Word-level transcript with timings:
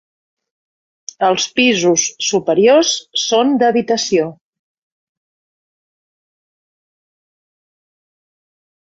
Els 1.27 1.45
pisos 1.59 2.05
superiors 2.29 2.95
són 3.25 3.53
d'habitació. 3.65 4.27